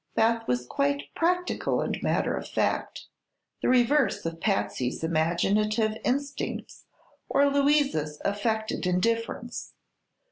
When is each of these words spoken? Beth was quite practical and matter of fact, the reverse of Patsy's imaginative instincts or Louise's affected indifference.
Beth 0.15 0.47
was 0.47 0.65
quite 0.65 1.13
practical 1.13 1.79
and 1.79 2.01
matter 2.01 2.35
of 2.35 2.47
fact, 2.47 3.05
the 3.61 3.69
reverse 3.69 4.25
of 4.25 4.39
Patsy's 4.41 5.03
imaginative 5.03 5.95
instincts 6.03 6.85
or 7.29 7.45
Louise's 7.47 8.19
affected 8.25 8.87
indifference. 8.87 9.73